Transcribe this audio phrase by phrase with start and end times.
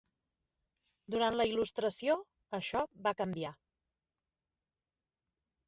[1.15, 2.15] Durant la Il·lustració,
[2.59, 3.53] això va canviar.